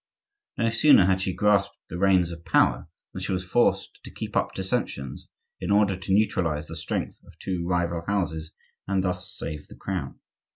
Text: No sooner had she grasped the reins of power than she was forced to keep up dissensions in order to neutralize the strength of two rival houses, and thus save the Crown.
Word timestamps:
No 0.57 0.71
sooner 0.71 1.05
had 1.05 1.21
she 1.21 1.31
grasped 1.31 1.77
the 1.87 1.99
reins 1.99 2.31
of 2.31 2.43
power 2.43 2.89
than 3.13 3.21
she 3.21 3.33
was 3.33 3.43
forced 3.43 3.99
to 4.03 4.09
keep 4.09 4.35
up 4.35 4.55
dissensions 4.55 5.27
in 5.59 5.69
order 5.69 5.95
to 5.95 6.11
neutralize 6.11 6.65
the 6.65 6.75
strength 6.75 7.19
of 7.23 7.37
two 7.37 7.67
rival 7.67 8.01
houses, 8.07 8.51
and 8.87 9.03
thus 9.03 9.31
save 9.37 9.67
the 9.67 9.75
Crown. 9.75 10.19